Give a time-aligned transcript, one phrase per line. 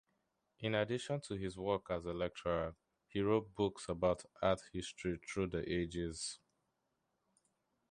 [0.61, 2.75] In addition to his work as a lecturer,
[3.07, 6.39] he wrote books about art history through the ages.